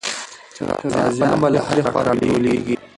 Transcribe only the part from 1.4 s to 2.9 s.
به له هرې خوا راټولېږي.